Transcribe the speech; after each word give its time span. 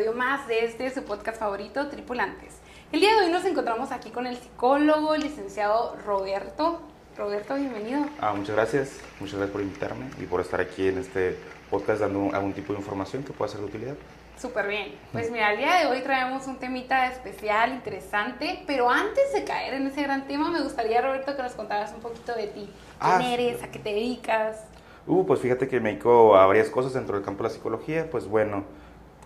episodio 0.00 0.18
más 0.18 0.46
de 0.48 0.64
este 0.64 0.88
su 0.90 1.02
podcast 1.04 1.38
favorito, 1.38 1.88
Tripulantes. 1.88 2.56
El 2.90 3.00
día 3.00 3.14
de 3.14 3.26
hoy 3.26 3.30
nos 3.30 3.44
encontramos 3.44 3.92
aquí 3.92 4.08
con 4.08 4.26
el 4.26 4.34
psicólogo, 4.38 5.14
el 5.14 5.20
licenciado 5.20 5.94
Roberto. 6.06 6.80
Roberto, 7.18 7.54
bienvenido. 7.56 8.06
Ah, 8.18 8.32
muchas 8.32 8.56
gracias, 8.56 8.98
muchas 9.20 9.34
gracias 9.36 9.52
por 9.52 9.60
invitarme 9.60 10.06
y 10.18 10.24
por 10.24 10.40
estar 10.40 10.58
aquí 10.58 10.88
en 10.88 10.96
este 10.98 11.36
podcast 11.68 12.00
dando 12.00 12.34
algún 12.34 12.54
tipo 12.54 12.72
de 12.72 12.78
información 12.78 13.24
que 13.24 13.34
pueda 13.34 13.50
ser 13.50 13.60
de 13.60 13.66
utilidad. 13.66 13.94
Súper 14.40 14.68
bien. 14.68 14.94
Pues 15.12 15.30
mira, 15.30 15.52
el 15.52 15.58
día 15.58 15.74
de 15.80 15.86
hoy 15.88 16.00
traemos 16.00 16.46
un 16.46 16.56
temita 16.56 17.06
especial, 17.12 17.72
interesante, 17.74 18.64
pero 18.66 18.88
antes 18.88 19.34
de 19.34 19.44
caer 19.44 19.74
en 19.74 19.86
ese 19.86 20.02
gran 20.02 20.26
tema, 20.26 20.50
me 20.50 20.62
gustaría, 20.62 21.02
Roberto, 21.02 21.36
que 21.36 21.42
nos 21.42 21.52
contaras 21.52 21.92
un 21.92 22.00
poquito 22.00 22.34
de 22.34 22.46
ti. 22.46 22.72
¿Quién 23.00 23.12
Ah, 23.20 23.20
eres? 23.34 23.62
¿A 23.62 23.70
qué 23.70 23.78
te 23.78 23.90
dedicas? 23.92 24.64
Uh, 25.06 25.26
pues 25.26 25.40
fíjate 25.40 25.68
que 25.68 25.78
me 25.78 25.90
dedico 25.90 26.36
a 26.36 26.46
varias 26.46 26.70
cosas 26.70 26.94
dentro 26.94 27.16
del 27.16 27.24
campo 27.24 27.42
de 27.42 27.50
la 27.50 27.54
psicología. 27.54 28.08
Pues 28.10 28.26
bueno, 28.26 28.64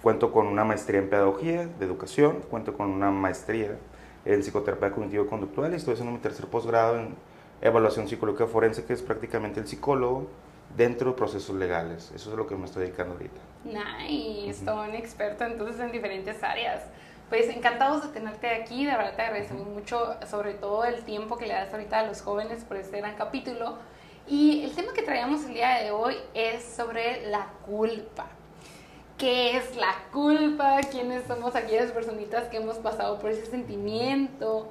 cuento 0.04 0.30
con 0.32 0.46
una 0.46 0.64
maestría 0.64 1.00
en 1.00 1.08
pedagogía 1.08 1.66
de 1.66 1.86
educación, 1.86 2.42
cuento 2.50 2.76
con 2.76 2.90
una 2.90 3.10
maestría 3.10 3.78
en 4.26 4.42
psicoterapia 4.42 4.90
cognitivo-conductual 4.90 5.72
y 5.72 5.76
estoy 5.76 5.94
haciendo 5.94 6.12
mi 6.12 6.18
tercer 6.18 6.44
posgrado 6.44 6.98
en 6.98 7.16
evaluación 7.62 8.06
psicológica 8.06 8.46
forense, 8.46 8.84
que 8.84 8.92
es 8.92 9.00
prácticamente 9.00 9.60
el 9.60 9.66
psicólogo 9.66 10.28
dentro 10.76 11.12
de 11.12 11.16
procesos 11.16 11.56
legales. 11.56 12.12
Eso 12.14 12.32
es 12.32 12.36
lo 12.36 12.46
que 12.46 12.54
me 12.54 12.66
estoy 12.66 12.84
dedicando 12.84 13.14
ahorita. 13.14 13.40
Nice, 13.64 14.62
todo 14.62 14.82
un 14.82 14.94
experto 14.94 15.46
entonces 15.46 15.80
en 15.80 15.90
diferentes 15.90 16.42
áreas. 16.42 16.82
Pues 17.30 17.48
encantados 17.48 18.02
de 18.02 18.08
tenerte 18.08 18.50
aquí, 18.50 18.84
de 18.84 18.92
verdad 18.92 19.16
te 19.16 19.22
agradecemos 19.22 19.66
mucho, 19.66 20.16
sobre 20.26 20.52
todo 20.52 20.84
el 20.84 21.02
tiempo 21.04 21.38
que 21.38 21.46
le 21.46 21.54
das 21.54 21.72
ahorita 21.72 22.00
a 22.00 22.06
los 22.06 22.20
jóvenes 22.20 22.62
por 22.64 22.76
este 22.76 22.98
gran 22.98 23.16
capítulo. 23.16 23.78
Y 24.28 24.64
el 24.64 24.74
tema 24.74 24.92
que 24.92 25.00
traíamos 25.00 25.46
el 25.46 25.54
día 25.54 25.78
de 25.82 25.92
hoy 25.92 26.16
es 26.34 26.62
sobre 26.62 27.26
la 27.30 27.46
culpa. 27.64 28.26
¿Qué 29.18 29.56
es 29.56 29.76
la 29.76 29.94
culpa? 30.12 30.80
¿Quiénes 30.90 31.24
somos 31.26 31.54
aquellas 31.54 31.92
personitas 31.92 32.48
que 32.48 32.56
hemos 32.56 32.76
pasado 32.78 33.18
por 33.20 33.30
ese 33.30 33.46
sentimiento? 33.46 34.68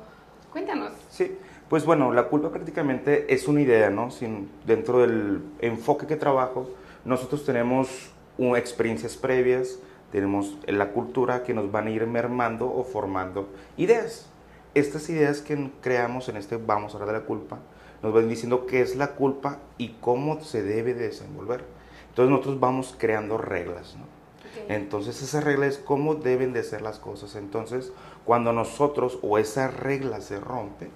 Cuéntanos. 0.52 0.92
Sí, 1.10 1.38
pues 1.70 1.86
bueno, 1.86 2.12
la 2.14 2.28
culpa 2.28 2.50
prácticamente 2.52 3.34
es 3.34 3.48
una 3.48 3.62
idea, 3.62 3.90
¿no? 3.90 4.12
Sin, 4.12 4.50
dentro 4.66 5.00
del 5.00 5.42
enfoque 5.60 6.08
que 6.08 6.18
trabajo, 6.18 6.70
nosotros 7.06 7.46
tenemos 7.46 8.12
un- 8.38 8.58
experiencias 8.58 9.16
previas, 9.16 9.80
tenemos 10.12 10.58
la 10.68 10.92
cultura 10.92 11.44
que 11.44 11.54
nos 11.54 11.72
van 11.72 11.88
a 11.88 11.92
ir 11.92 12.06
mermando 12.06 12.68
o 12.72 12.84
formando 12.84 13.48
ideas. 13.78 14.30
Estas 14.76 15.10
ideas 15.10 15.42
que 15.42 15.72
creamos 15.82 16.28
en 16.30 16.36
este 16.38 16.58
Vamos 16.58 16.94
a 16.94 16.98
hablar 16.98 17.14
de 17.16 17.22
la 17.22 17.26
culpa, 17.26 17.60
nos 18.04 18.14
van 18.14 18.28
diciendo 18.28 18.66
qué 18.66 18.82
es 18.82 18.96
la 18.98 19.12
culpa 19.12 19.60
y 19.78 19.96
cómo 20.02 20.42
se 20.42 20.62
debe 20.64 20.94
de 20.94 21.06
desenvolver. 21.08 21.64
Entonces 22.10 22.30
nosotros 22.30 22.60
vamos 22.60 22.96
creando 22.98 23.38
reglas, 23.38 23.96
¿no? 23.98 24.23
Entonces 24.70 25.22
esa 25.22 25.42
regla 25.42 25.68
es 25.68 25.78
cómo 25.78 26.16
deben 26.16 26.54
de 26.54 26.64
ser 26.64 26.82
las 26.82 27.00
cosas. 27.00 27.36
Entonces 27.36 27.92
cuando 28.26 28.54
nosotros 28.54 29.20
o 29.22 29.38
esa 29.38 29.68
regla 29.68 30.22
se 30.22 30.40
rompe, 30.40 30.90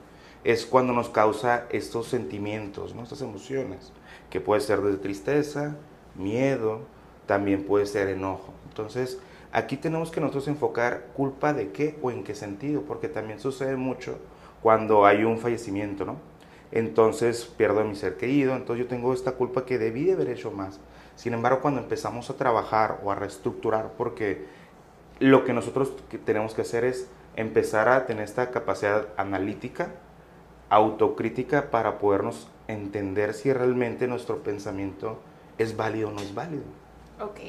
es 0.44 0.66
cuando 0.66 0.94
nos 0.94 1.10
causa 1.10 1.66
estos 1.72 2.08
sentimientos, 2.08 2.96
¿no? 2.96 3.04
estas 3.04 3.22
emociones, 3.22 3.92
que 4.30 4.40
puede 4.40 4.62
ser 4.62 4.82
desde 4.82 4.98
tristeza, 4.98 5.76
miedo, 6.16 6.82
también 7.26 7.64
puede 7.64 7.86
ser 7.86 8.08
enojo. 8.08 8.54
Entonces 8.70 9.20
aquí 9.52 9.78
tenemos 9.78 10.12
que 10.12 10.22
nosotros 10.22 10.48
enfocar 10.48 11.08
culpa 11.16 11.54
de 11.54 11.72
qué 11.72 11.98
o 12.02 12.12
en 12.12 12.24
qué 12.24 12.36
sentido, 12.36 12.82
porque 12.84 13.10
también 13.10 13.40
sucede 13.40 13.76
mucho 13.76 14.18
cuando 14.62 15.06
hay 15.06 15.24
un 15.24 15.38
fallecimiento, 15.38 16.06
¿no? 16.06 16.18
Entonces 16.72 17.46
pierdo 17.46 17.80
a 17.80 17.84
mi 17.84 17.96
ser 17.96 18.18
querido, 18.18 18.56
entonces 18.56 18.86
yo 18.86 18.90
tengo 18.90 19.14
esta 19.14 19.34
culpa 19.34 19.66
que 19.66 19.78
debí 19.78 20.06
de 20.06 20.14
haber 20.14 20.30
hecho 20.30 20.52
más. 20.52 20.80
Sin 21.18 21.34
embargo, 21.34 21.60
cuando 21.62 21.82
empezamos 21.82 22.30
a 22.30 22.36
trabajar 22.36 23.00
o 23.04 23.12
a 23.12 23.16
reestructurar, 23.16 23.90
porque 23.98 24.46
lo 25.20 25.44
que 25.44 25.52
nosotros 25.52 25.92
tenemos 26.26 26.54
que 26.54 26.62
hacer 26.62 26.86
es 26.86 27.10
empezar 27.36 27.90
a 27.90 28.06
tener 28.06 28.24
esta 28.24 28.52
capacidad 28.52 29.08
analítica, 29.18 29.90
autocrítica, 30.70 31.72
para 31.72 31.98
podernos 31.98 32.48
entender 32.68 33.34
si 33.34 33.52
realmente 33.52 34.08
nuestro 34.08 34.44
pensamiento 34.44 35.20
es 35.58 35.76
válido 35.76 36.10
o 36.10 36.12
no 36.12 36.22
es 36.22 36.36
válido. 36.36 36.64
Ok, 37.20 37.40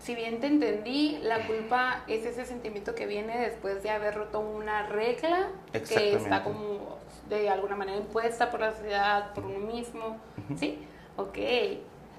si 0.00 0.14
bien 0.14 0.38
te 0.38 0.46
entendí, 0.46 1.18
la 1.22 1.48
culpa 1.48 2.04
es 2.06 2.24
ese 2.24 2.44
sentimiento 2.44 2.94
que 2.94 3.06
viene 3.06 3.38
después 3.38 3.82
de 3.82 3.90
haber 3.90 4.14
roto 4.14 4.38
una 4.38 4.86
regla 4.86 5.48
que 5.72 6.14
está 6.14 6.44
como 6.44 6.98
de 7.28 7.50
alguna 7.50 7.74
manera 7.74 7.98
impuesta 7.98 8.52
por 8.52 8.60
la 8.60 8.72
sociedad, 8.72 9.32
por 9.34 9.46
uno 9.46 9.58
mismo, 9.58 10.18
Ujú. 10.38 10.58
¿sí? 10.58 10.86
Ok, 11.16 11.38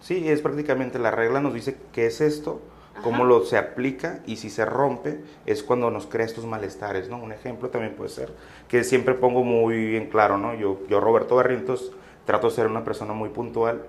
Sí, 0.01 0.27
es 0.29 0.41
prácticamente 0.41 0.99
la 0.99 1.11
regla 1.11 1.41
nos 1.41 1.53
dice 1.53 1.77
qué 1.91 2.05
es 2.07 2.21
esto, 2.21 2.61
cómo 3.03 3.17
Ajá. 3.17 3.25
lo 3.25 3.45
se 3.45 3.57
aplica 3.57 4.19
y 4.25 4.37
si 4.37 4.49
se 4.49 4.65
rompe 4.65 5.19
es 5.45 5.63
cuando 5.63 5.91
nos 5.91 6.07
crea 6.07 6.25
estos 6.25 6.45
malestares, 6.45 7.09
¿no? 7.09 7.17
Un 7.17 7.31
ejemplo 7.31 7.69
también 7.69 7.95
puede 7.95 8.09
ser 8.09 8.33
que 8.67 8.83
siempre 8.83 9.13
pongo 9.13 9.43
muy 9.43 9.95
en 9.95 10.07
claro, 10.09 10.37
¿no? 10.37 10.53
Yo, 10.53 10.79
yo 10.89 10.99
Roberto 10.99 11.35
Barrientos 11.35 11.91
trato 12.25 12.49
de 12.49 12.55
ser 12.55 12.67
una 12.67 12.83
persona 12.83 13.13
muy 13.13 13.29
puntual 13.29 13.85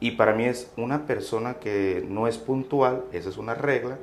y 0.00 0.12
para 0.12 0.34
mí 0.34 0.44
es 0.46 0.72
una 0.76 1.06
persona 1.06 1.54
que 1.54 2.04
no 2.08 2.26
es 2.26 2.38
puntual, 2.38 3.04
esa 3.12 3.28
es 3.28 3.36
una 3.36 3.54
regla. 3.54 3.98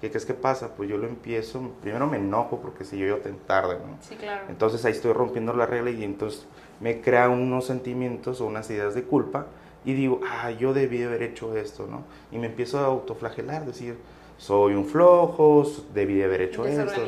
¿Qué 0.00 0.08
crees 0.10 0.26
que 0.26 0.34
pasa? 0.34 0.74
Pues 0.74 0.88
yo 0.88 0.98
lo 0.98 1.06
empiezo, 1.06 1.60
primero 1.80 2.08
me 2.08 2.16
enojo 2.16 2.60
porque 2.60 2.84
si 2.84 2.98
yo 2.98 3.06
yo 3.06 3.18
tan 3.18 3.36
tarde, 3.36 3.74
¿no? 3.74 3.96
sí, 4.00 4.16
claro. 4.16 4.44
Entonces 4.48 4.84
ahí 4.84 4.92
estoy 4.92 5.12
rompiendo 5.12 5.52
la 5.52 5.64
regla 5.64 5.90
y 5.90 6.02
entonces 6.02 6.44
me 6.80 7.00
crea 7.00 7.28
unos 7.28 7.66
sentimientos 7.66 8.40
o 8.40 8.46
unas 8.46 8.68
ideas 8.70 8.94
de 8.94 9.04
culpa 9.04 9.46
y 9.84 9.94
digo, 9.94 10.20
ah, 10.28 10.50
yo 10.50 10.72
debí 10.72 10.98
de 10.98 11.06
haber 11.06 11.22
hecho 11.22 11.56
esto, 11.56 11.86
¿no? 11.86 12.04
Y 12.30 12.38
me 12.38 12.46
empiezo 12.46 12.78
a 12.78 12.86
autoflagelar, 12.86 13.66
decir, 13.66 13.96
soy 14.38 14.74
un 14.74 14.86
flojo, 14.86 15.64
debí 15.94 16.14
de 16.14 16.24
haber 16.24 16.42
hecho 16.42 16.66
esto. 16.66 17.02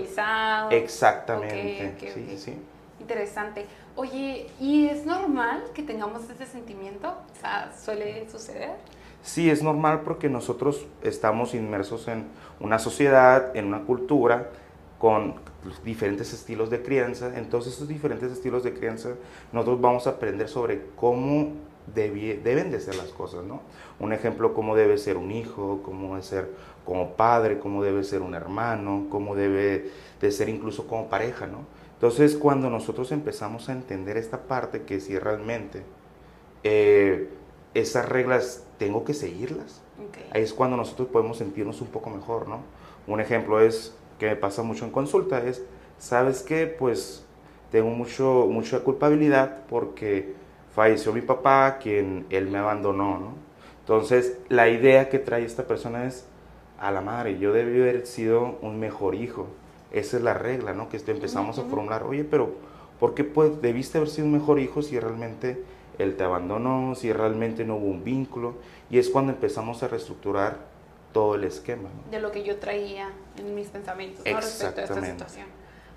Exactamente, 0.70 2.12
sí, 2.12 2.38
sí. 2.38 2.54
Interesante. 3.00 3.66
Oye, 3.96 4.46
¿y 4.60 4.86
es 4.86 5.04
normal 5.04 5.64
que 5.74 5.82
tengamos 5.82 6.28
ese 6.30 6.46
sentimiento? 6.46 7.08
O 7.08 7.40
sea, 7.40 7.72
¿suele 7.76 8.28
suceder? 8.30 8.72
Sí, 9.22 9.50
es 9.50 9.62
normal 9.62 10.02
porque 10.04 10.28
nosotros 10.28 10.86
estamos 11.02 11.54
inmersos 11.54 12.08
en 12.08 12.26
una 12.60 12.78
sociedad, 12.78 13.56
en 13.56 13.66
una 13.66 13.82
cultura, 13.82 14.50
con 14.98 15.34
diferentes 15.84 16.32
estilos 16.32 16.70
de 16.70 16.82
crianza. 16.82 17.32
Entonces, 17.36 17.74
esos 17.74 17.88
diferentes 17.88 18.30
estilos 18.32 18.64
de 18.64 18.74
crianza, 18.74 19.10
nosotros 19.52 19.80
vamos 19.80 20.06
a 20.06 20.10
aprender 20.10 20.48
sobre 20.48 20.86
cómo 20.96 21.52
debie- 21.94 22.40
deben 22.42 22.70
de 22.70 22.80
ser 22.80 22.94
las 22.96 23.08
cosas, 23.08 23.44
¿no? 23.44 23.60
Un 24.00 24.12
ejemplo, 24.12 24.54
cómo 24.54 24.74
debe 24.76 24.98
ser 24.98 25.16
un 25.16 25.30
hijo, 25.30 25.80
cómo 25.84 26.10
debe 26.10 26.22
ser 26.22 26.50
como 26.84 27.10
padre, 27.12 27.58
cómo 27.58 27.82
debe 27.82 28.04
ser 28.04 28.22
un 28.22 28.34
hermano, 28.34 29.06
cómo 29.10 29.34
debe 29.34 29.90
de 30.20 30.30
ser 30.32 30.48
incluso 30.48 30.86
como 30.86 31.08
pareja, 31.08 31.46
¿no? 31.46 31.60
Entonces, 31.94 32.36
cuando 32.36 32.70
nosotros 32.70 33.12
empezamos 33.12 33.68
a 33.68 33.72
entender 33.72 34.16
esta 34.16 34.42
parte, 34.42 34.82
que 34.82 35.00
si 35.00 35.18
realmente 35.18 35.82
eh, 36.62 37.28
esas 37.74 38.08
reglas 38.08 38.64
tengo 38.78 39.04
que 39.04 39.14
seguirlas, 39.14 39.82
ahí 40.32 40.42
es 40.42 40.52
cuando 40.52 40.76
nosotros 40.76 41.08
podemos 41.08 41.38
sentirnos 41.38 41.80
un 41.80 41.88
poco 41.88 42.10
mejor, 42.10 42.48
¿no? 42.48 42.60
Un 43.06 43.20
ejemplo 43.20 43.60
es 43.60 43.94
que 44.18 44.26
me 44.26 44.36
pasa 44.36 44.62
mucho 44.62 44.84
en 44.84 44.90
consulta, 44.90 45.44
es, 45.44 45.62
¿sabes 45.98 46.42
qué? 46.42 46.66
Pues 46.66 47.24
tengo 47.70 47.90
mucho, 47.90 48.46
mucha 48.50 48.80
culpabilidad 48.80 49.62
porque 49.68 50.34
falleció 50.74 51.12
mi 51.12 51.20
papá, 51.20 51.78
quien 51.80 52.26
él 52.30 52.48
me 52.48 52.58
abandonó, 52.58 53.18
¿no? 53.18 53.32
Entonces, 53.80 54.38
la 54.48 54.68
idea 54.68 55.08
que 55.08 55.18
trae 55.18 55.44
esta 55.44 55.66
persona 55.66 56.06
es, 56.06 56.26
a 56.78 56.90
la 56.90 57.00
madre, 57.00 57.38
yo 57.38 57.52
debí 57.52 57.80
haber 57.80 58.06
sido 58.06 58.58
un 58.62 58.80
mejor 58.80 59.14
hijo. 59.14 59.46
Esa 59.92 60.16
es 60.16 60.22
la 60.22 60.34
regla, 60.34 60.72
¿no? 60.72 60.88
Que 60.88 60.96
esto 60.96 61.12
empezamos 61.12 61.58
a 61.58 61.62
formular, 61.62 62.02
oye, 62.02 62.24
pero 62.24 62.54
¿por 62.98 63.14
qué 63.14 63.24
pues, 63.24 63.60
debiste 63.62 63.98
haber 63.98 64.10
sido 64.10 64.26
un 64.26 64.32
mejor 64.32 64.58
hijo 64.58 64.82
si 64.82 64.98
realmente 64.98 65.62
él 65.98 66.16
te 66.16 66.24
abandonó, 66.24 66.94
si 66.94 67.12
realmente 67.12 67.64
no 67.64 67.76
hubo 67.76 67.86
un 67.86 68.02
vínculo? 68.02 68.54
Y 68.90 68.98
es 68.98 69.08
cuando 69.08 69.32
empezamos 69.32 69.82
a 69.82 69.88
reestructurar 69.88 70.58
todo 71.12 71.36
el 71.36 71.44
esquema, 71.44 71.88
¿no? 71.90 72.10
de 72.10 72.20
lo 72.20 72.32
que 72.32 72.42
yo 72.42 72.56
traía 72.56 73.08
en 73.38 73.54
mis 73.54 73.68
pensamientos 73.68 74.24
¿no? 74.26 74.36
respecto 74.36 74.80
a 74.80 74.84
esta 74.84 75.04
situación. 75.04 75.46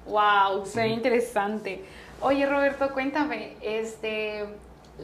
Wow, 0.05 0.65
suena 0.65 0.87
interesante. 0.87 1.83
Oye, 2.21 2.45
Roberto, 2.45 2.93
cuéntame, 2.93 3.57
este, 3.61 4.45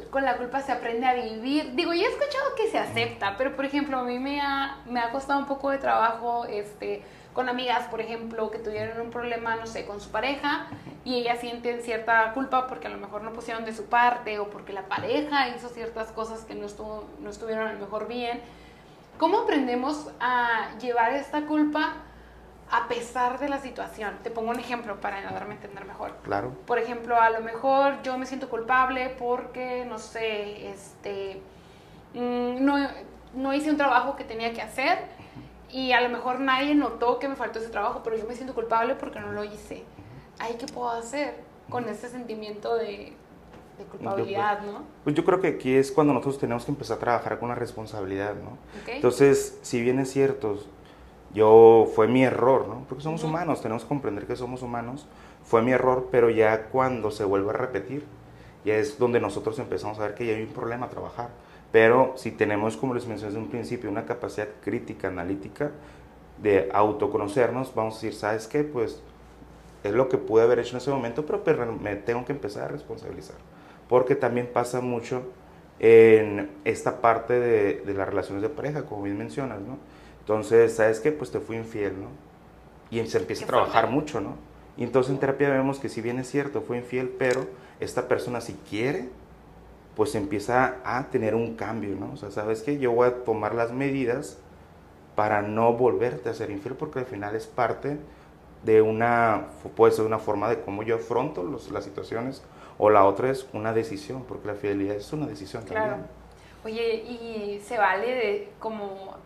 con 0.09 0.23
la 0.23 0.37
culpa 0.37 0.61
se 0.61 0.71
aprende 0.71 1.05
a 1.05 1.13
vivir. 1.13 1.75
Digo, 1.75 1.93
yo 1.93 2.01
he 2.01 2.09
escuchado 2.09 2.55
que 2.55 2.69
se 2.69 2.79
acepta, 2.79 3.35
pero 3.37 3.55
por 3.55 3.65
ejemplo, 3.65 3.97
a 3.97 4.03
mí 4.03 4.19
me 4.19 4.41
ha, 4.41 4.77
me 4.85 4.99
ha 4.99 5.11
costado 5.11 5.39
un 5.39 5.45
poco 5.45 5.69
de 5.69 5.77
trabajo, 5.77 6.45
este, 6.45 7.03
con 7.33 7.49
amigas, 7.49 7.87
por 7.87 8.01
ejemplo, 8.01 8.49
que 8.51 8.59
tuvieron 8.59 8.99
un 9.01 9.11
problema, 9.11 9.55
no 9.55 9.65
sé, 9.67 9.85
con 9.85 9.99
su 9.99 10.09
pareja 10.09 10.67
y 11.03 11.15
ellas 11.15 11.39
sienten 11.39 11.81
cierta 11.81 12.31
culpa 12.33 12.67
porque 12.67 12.87
a 12.87 12.89
lo 12.89 12.97
mejor 12.97 13.23
no 13.23 13.33
pusieron 13.33 13.65
de 13.65 13.73
su 13.73 13.85
parte 13.85 14.39
o 14.39 14.49
porque 14.49 14.73
la 14.73 14.83
pareja 14.83 15.49
hizo 15.49 15.69
ciertas 15.69 16.11
cosas 16.11 16.41
que 16.41 16.55
no, 16.55 16.65
estuvo, 16.65 17.05
no 17.19 17.29
estuvieron 17.29 17.67
a 17.67 17.73
lo 17.73 17.79
mejor 17.79 18.07
bien. 18.07 18.41
¿Cómo 19.17 19.39
aprendemos 19.41 20.09
a 20.19 20.75
llevar 20.79 21.13
esta 21.13 21.45
culpa 21.45 21.97
a 22.73 22.87
pesar 22.87 23.39
de 23.39 23.49
la 23.49 23.59
situación? 23.59 24.17
Te 24.23 24.31
pongo 24.31 24.49
un 24.49 24.59
ejemplo 24.59 24.99
para 24.99 25.21
darme 25.21 25.51
a 25.51 25.55
entender 25.57 25.85
mejor. 25.85 26.15
Claro. 26.23 26.53
Por 26.65 26.79
ejemplo, 26.79 27.21
a 27.21 27.29
lo 27.29 27.41
mejor 27.41 28.01
yo 28.01 28.17
me 28.17 28.25
siento 28.25 28.49
culpable 28.49 29.15
porque, 29.19 29.85
no 29.85 29.99
sé, 29.99 30.71
este, 30.71 31.39
mm, 32.15 32.65
no, 32.65 32.75
no 33.35 33.53
hice 33.53 33.69
un 33.69 33.77
trabajo 33.77 34.15
que 34.15 34.23
tenía 34.23 34.53
que 34.53 34.63
hacer 34.63 34.97
y 35.71 35.91
a 35.91 36.01
lo 36.01 36.09
mejor 36.09 36.39
nadie 36.39 36.73
notó 36.73 37.19
que 37.19 37.27
me 37.27 37.35
faltó 37.35 37.59
ese 37.59 37.69
trabajo, 37.69 38.01
pero 38.03 38.17
yo 38.17 38.25
me 38.25 38.33
siento 38.33 38.55
culpable 38.55 38.95
porque 38.95 39.19
no 39.19 39.31
lo 39.31 39.43
hice. 39.43 39.83
¿Ay, 40.39 40.55
qué 40.59 40.65
puedo 40.65 40.89
hacer 40.89 41.35
con 41.69 41.87
ese 41.87 42.09
sentimiento 42.09 42.75
de, 42.75 43.13
de 43.77 43.83
culpabilidad, 43.85 44.61
¿no? 44.61 44.81
Pues 45.03 45.15
yo 45.15 45.23
creo 45.23 45.39
que 45.39 45.49
aquí 45.49 45.75
es 45.75 45.91
cuando 45.91 46.11
nosotros 46.11 46.39
tenemos 46.39 46.65
que 46.65 46.71
empezar 46.71 46.97
a 46.97 46.99
trabajar 46.99 47.39
con 47.39 47.49
la 47.49 47.55
responsabilidad, 47.55 48.33
¿no? 48.33 48.57
Entonces, 48.87 49.59
si 49.61 49.79
bien 49.79 49.99
es 49.99 50.11
cierto, 50.11 50.57
yo 51.33 51.89
fue 51.95 52.07
mi 52.07 52.23
error, 52.23 52.67
¿no? 52.67 52.85
Porque 52.87 53.03
somos 53.03 53.23
humanos, 53.23 53.61
tenemos 53.61 53.83
que 53.83 53.89
comprender 53.89 54.27
que 54.27 54.35
somos 54.35 54.61
humanos. 54.61 55.07
Fue 55.43 55.61
mi 55.61 55.71
error, 55.71 56.09
pero 56.11 56.29
ya 56.29 56.65
cuando 56.65 57.11
se 57.11 57.23
vuelve 57.23 57.49
a 57.49 57.53
repetir, 57.53 58.05
ya 58.63 58.75
es 58.75 58.99
donde 58.99 59.19
nosotros 59.19 59.57
empezamos 59.59 59.99
a 59.99 60.03
ver 60.03 60.15
que 60.15 60.25
ya 60.25 60.35
hay 60.35 60.43
un 60.43 60.53
problema 60.53 60.85
a 60.85 60.89
trabajar. 60.89 61.29
Pero 61.71 62.13
si 62.17 62.31
tenemos, 62.31 62.77
como 62.77 62.93
les 62.93 63.07
mencioné 63.07 63.33
desde 63.33 63.43
un 63.43 63.49
principio, 63.49 63.89
una 63.89 64.05
capacidad 64.05 64.47
crítica, 64.63 65.07
analítica, 65.07 65.71
de 66.41 66.69
autoconocernos, 66.71 67.73
vamos 67.73 67.95
a 67.95 67.97
decir, 67.97 68.13
¿sabes 68.13 68.47
qué? 68.47 68.63
Pues 68.63 69.01
es 69.83 69.91
lo 69.91 70.09
que 70.09 70.17
pude 70.17 70.43
haber 70.43 70.59
hecho 70.59 70.71
en 70.71 70.77
ese 70.77 70.91
momento, 70.91 71.25
pero, 71.25 71.73
me 71.73 71.95
tengo 71.95 72.25
que 72.25 72.31
empezar 72.31 72.65
a 72.65 72.67
responsabilizar. 72.67 73.35
Porque 73.89 74.15
también 74.15 74.49
pasa 74.53 74.81
mucho 74.81 75.23
en 75.79 76.51
esta 76.63 77.01
parte 77.01 77.39
de, 77.39 77.81
de, 77.81 77.93
las 77.93 78.07
relaciones 78.07 78.41
de 78.41 78.49
pareja, 78.49 78.85
como 78.85 79.03
bien 79.03 79.17
mencionas, 79.17 79.59
¿no? 79.61 79.77
Entonces, 80.23 80.75
¿sabes 80.75 81.01
qué? 81.01 81.11
Pues 81.11 81.31
te 81.31 81.39
fui 81.39 81.57
infiel, 81.57 81.93
¿no? 82.01 82.07
Y 82.89 83.05
se 83.07 83.17
empieza 83.17 83.43
a 83.43 83.47
trabajar 83.47 83.89
mucho, 83.89 84.21
¿no? 84.21 84.35
Y 84.77 84.83
entonces 84.83 85.11
en 85.11 85.19
terapia 85.19 85.49
vemos 85.49 85.79
que 85.79 85.89
si 85.89 86.01
bien 86.01 86.17
es 86.19 86.29
cierto, 86.29 86.61
fue 86.61 86.77
infiel, 86.77 87.09
pero 87.09 87.45
esta 87.79 88.07
persona 88.07 88.41
si 88.41 88.53
quiere, 88.69 89.09
pues 89.95 90.15
empieza 90.15 90.77
a 90.85 91.09
tener 91.09 91.35
un 91.35 91.55
cambio, 91.55 91.95
¿no? 91.95 92.13
O 92.13 92.17
sea, 92.17 92.31
¿sabes 92.31 92.63
qué? 92.63 92.79
Yo 92.79 92.91
voy 92.91 93.09
a 93.09 93.23
tomar 93.23 93.53
las 93.53 93.71
medidas 93.71 94.37
para 95.15 95.41
no 95.41 95.73
volverte 95.73 96.29
a 96.29 96.33
ser 96.33 96.49
infiel, 96.49 96.75
porque 96.75 96.99
al 96.99 97.05
final 97.05 97.35
es 97.35 97.45
parte 97.45 97.97
de 98.63 98.81
una, 98.81 99.47
puede 99.75 99.93
ser 99.93 100.05
una 100.05 100.19
forma 100.19 100.49
de 100.49 100.61
cómo 100.61 100.83
yo 100.83 100.95
afronto 100.95 101.43
los, 101.43 101.69
las 101.69 101.83
situaciones, 101.83 102.41
o 102.77 102.89
la 102.89 103.05
otra 103.05 103.29
es 103.29 103.45
una 103.53 103.73
decisión, 103.73 104.23
porque 104.23 104.47
la 104.47 104.55
fidelidad 104.55 104.95
es 104.95 105.11
una 105.13 105.27
decisión 105.27 105.63
claro. 105.63 105.91
también. 105.91 106.09
Oye, 106.65 106.95
y 106.95 107.59
se 107.59 107.77
vale 107.77 108.07
de 108.07 108.49
como, 108.57 109.17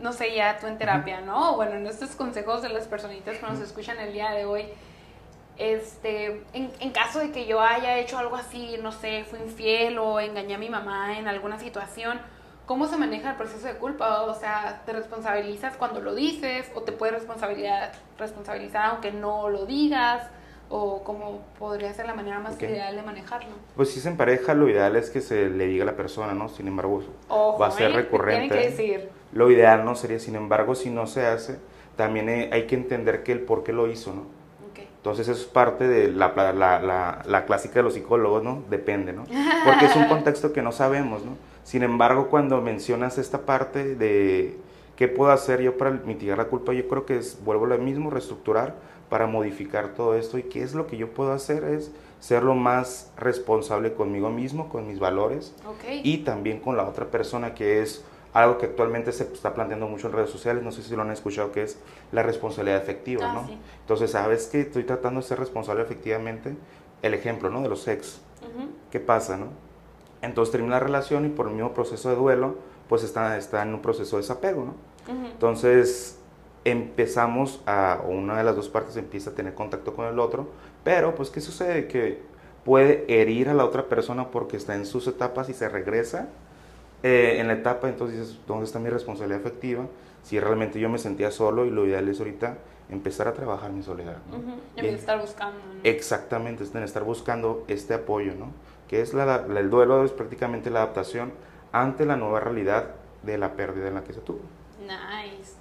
no 0.00 0.12
sé, 0.12 0.34
ya 0.34 0.58
tú 0.58 0.66
en 0.66 0.78
terapia, 0.78 1.20
¿no? 1.20 1.56
Bueno, 1.56 1.72
en 1.72 1.86
estos 1.86 2.10
consejos 2.10 2.62
de 2.62 2.70
las 2.70 2.86
personitas 2.86 3.38
que 3.38 3.46
nos 3.46 3.60
escuchan 3.60 3.98
el 3.98 4.12
día 4.12 4.30
de 4.30 4.44
hoy, 4.44 4.64
este, 5.58 6.42
en, 6.54 6.70
en, 6.80 6.90
caso 6.90 7.18
de 7.18 7.32
que 7.32 7.46
yo 7.46 7.60
haya 7.60 7.98
hecho 7.98 8.18
algo 8.18 8.36
así, 8.36 8.76
no 8.82 8.92
sé, 8.92 9.24
fui 9.28 9.40
infiel 9.40 9.98
o 9.98 10.18
engañé 10.18 10.54
a 10.54 10.58
mi 10.58 10.70
mamá 10.70 11.18
en 11.18 11.28
alguna 11.28 11.58
situación, 11.58 12.18
¿cómo 12.70 12.86
se 12.86 12.96
maneja 12.96 13.30
el 13.30 13.36
proceso 13.36 13.66
de 13.66 13.74
culpa? 13.74 14.22
O 14.22 14.34
sea, 14.34 14.82
¿te 14.86 14.92
responsabilizas 14.92 15.76
cuando 15.76 16.00
lo 16.00 16.14
dices 16.14 16.70
o 16.74 16.82
te 16.82 16.92
puedes 16.92 17.16
responsabilizar, 17.16 17.92
responsabilizar 18.16 18.86
aunque 18.86 19.10
no 19.10 19.48
lo 19.48 19.66
digas? 19.66 20.28
¿O 20.72 21.02
cómo 21.02 21.42
podría 21.58 21.92
ser 21.92 22.06
la 22.06 22.14
manera 22.14 22.38
más 22.38 22.62
ideal 22.62 22.94
de 22.94 23.02
manejarlo? 23.02 23.50
Pues 23.74 23.90
si 23.90 23.98
se 23.98 24.08
empareja, 24.08 24.54
lo 24.54 24.68
ideal 24.68 24.94
es 24.94 25.10
que 25.10 25.20
se 25.20 25.50
le 25.50 25.66
diga 25.66 25.82
a 25.82 25.86
la 25.86 25.96
persona, 25.96 26.32
¿no? 26.32 26.48
Sin 26.48 26.68
embargo, 26.68 27.02
va 27.60 27.66
a 27.66 27.70
ser 27.72 27.90
¿eh? 27.90 27.94
recurrente. 27.94 28.54
Tiene 28.54 28.62
que 28.62 28.70
decir. 28.70 29.19
Lo 29.32 29.50
ideal 29.50 29.84
no 29.84 29.94
sería, 29.94 30.18
sin 30.18 30.36
embargo, 30.36 30.74
si 30.74 30.90
no 30.90 31.06
se 31.06 31.26
hace, 31.26 31.58
también 31.96 32.28
hay 32.52 32.66
que 32.66 32.74
entender 32.74 33.22
que 33.22 33.32
el 33.32 33.40
por 33.40 33.62
qué 33.62 33.72
lo 33.72 33.88
hizo, 33.88 34.12
¿no? 34.12 34.40
Entonces 35.00 35.28
eso 35.28 35.40
es 35.40 35.46
parte 35.46 35.88
de 35.88 36.12
la, 36.12 36.34
la, 36.52 37.22
la, 37.26 37.44
clásica 37.46 37.76
de 37.76 37.84
los 37.84 37.94
psicólogos, 37.94 38.42
¿no? 38.42 38.62
Depende, 38.68 39.14
¿no? 39.14 39.24
Porque 39.64 39.86
es 39.86 39.96
un 39.96 40.04
contexto 40.08 40.52
que 40.52 40.60
no 40.60 40.72
sabemos, 40.72 41.24
¿no? 41.24 41.38
Sin 41.64 41.82
embargo, 41.82 42.28
cuando 42.28 42.60
mencionas 42.60 43.16
esta 43.16 43.46
parte 43.46 43.94
de 43.94 44.58
qué 44.96 45.08
puedo 45.08 45.32
hacer 45.32 45.62
yo 45.62 45.78
para 45.78 45.92
mitigar 45.92 46.36
la 46.36 46.48
culpa, 46.48 46.74
yo 46.74 46.86
creo 46.86 47.06
que 47.06 47.16
es, 47.16 47.42
vuelvo 47.42 47.64
a 47.64 47.68
lo 47.68 47.78
mismo, 47.78 48.10
reestructurar 48.10 48.74
para 49.08 49.26
modificar 49.26 49.94
todo 49.94 50.14
esto 50.16 50.36
y 50.36 50.42
qué 50.42 50.62
es 50.62 50.74
lo 50.74 50.86
que 50.86 50.98
yo 50.98 51.08
puedo 51.08 51.32
hacer 51.32 51.64
es 51.64 51.90
ser 52.20 52.42
lo 52.42 52.54
más 52.54 53.10
responsable 53.16 53.94
conmigo 53.94 54.28
mismo, 54.28 54.68
con 54.68 54.86
mis 54.86 54.98
valores 54.98 55.54
y 56.02 56.18
también 56.18 56.60
con 56.60 56.76
la 56.76 56.84
otra 56.84 57.06
persona 57.06 57.54
que 57.54 57.80
es 57.80 58.04
algo 58.32 58.58
que 58.58 58.66
actualmente 58.66 59.12
se 59.12 59.24
está 59.24 59.54
planteando 59.54 59.88
mucho 59.88 60.06
en 60.06 60.12
redes 60.12 60.30
sociales, 60.30 60.62
no 60.62 60.70
sé 60.70 60.82
si 60.82 60.94
lo 60.94 61.02
han 61.02 61.10
escuchado, 61.10 61.50
que 61.52 61.62
es 61.62 61.78
la 62.12 62.22
responsabilidad 62.22 62.80
efectiva, 62.80 63.30
ah, 63.30 63.34
¿no? 63.34 63.50
Entonces, 63.80 64.12
¿sabes 64.12 64.46
que 64.46 64.60
estoy 64.60 64.84
tratando 64.84 65.20
de 65.20 65.26
ser 65.26 65.38
responsable 65.38 65.82
efectivamente? 65.82 66.56
El 67.02 67.14
ejemplo, 67.14 67.50
¿no? 67.50 67.62
De 67.62 67.68
los 67.68 67.86
ex. 67.88 68.20
¿Qué 68.90 69.00
pasa, 69.00 69.36
no? 69.36 69.48
Entonces 70.22 70.52
termina 70.52 70.74
la 70.74 70.80
relación 70.80 71.26
y 71.26 71.28
por 71.28 71.48
el 71.48 71.54
mismo 71.54 71.72
proceso 71.72 72.08
de 72.10 72.16
duelo, 72.16 72.56
pues 72.88 73.02
está, 73.02 73.36
está 73.36 73.62
en 73.62 73.74
un 73.74 73.80
proceso 73.80 74.16
de 74.16 74.22
desapego, 74.22 74.64
¿no? 74.64 74.74
Entonces 75.26 76.18
empezamos 76.64 77.62
a, 77.66 78.02
o 78.04 78.10
una 78.10 78.36
de 78.36 78.44
las 78.44 78.54
dos 78.54 78.68
partes 78.68 78.96
empieza 78.96 79.30
a 79.30 79.34
tener 79.34 79.54
contacto 79.54 79.94
con 79.94 80.06
el 80.06 80.18
otro, 80.18 80.48
pero 80.84 81.14
pues 81.14 81.30
¿qué 81.30 81.40
sucede? 81.40 81.88
Que 81.88 82.20
puede 82.64 83.04
herir 83.08 83.48
a 83.48 83.54
la 83.54 83.64
otra 83.64 83.86
persona 83.86 84.30
porque 84.30 84.56
está 84.56 84.74
en 84.74 84.86
sus 84.86 85.06
etapas 85.06 85.48
y 85.48 85.54
se 85.54 85.68
regresa 85.68 86.28
eh, 87.02 87.36
en 87.38 87.46
la 87.46 87.54
etapa, 87.54 87.88
entonces 87.88 88.20
dices, 88.20 88.38
¿dónde 88.46 88.64
está 88.64 88.78
mi 88.78 88.90
responsabilidad 88.90 89.40
afectiva? 89.40 89.86
Si 90.22 90.38
realmente 90.38 90.78
yo 90.78 90.88
me 90.88 90.98
sentía 90.98 91.30
solo 91.30 91.64
y 91.64 91.70
lo 91.70 91.86
ideal 91.86 92.08
es 92.08 92.18
ahorita 92.18 92.58
empezar 92.90 93.28
a 93.28 93.32
trabajar 93.32 93.72
mi 93.72 93.82
soledad. 93.82 94.18
¿no? 94.30 94.82
estar 94.82 95.20
buscando. 95.20 95.58
Exactamente, 95.84 96.64
es 96.64 96.74
estar 96.74 97.04
buscando 97.04 97.64
este 97.68 97.94
apoyo, 97.94 98.34
¿no? 98.34 98.52
Que 98.88 99.00
es 99.00 99.14
la, 99.14 99.46
el 99.56 99.70
duelo, 99.70 100.04
es 100.04 100.10
prácticamente 100.10 100.70
la 100.70 100.82
adaptación 100.82 101.32
ante 101.72 102.04
la 102.04 102.16
nueva 102.16 102.40
realidad 102.40 102.90
de 103.22 103.38
la 103.38 103.54
pérdida 103.54 103.88
en 103.88 103.94
la 103.94 104.04
que 104.04 104.12
se 104.12 104.20
tuvo. 104.20 104.40
Nice. 104.80 105.52